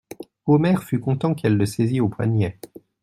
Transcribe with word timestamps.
Omer 0.47 0.81
fut 0.81 0.99
content 0.99 1.35
qu'elle 1.35 1.57
le 1.57 1.67
saisît 1.67 1.99
au 1.99 2.09
poignet. 2.09 2.57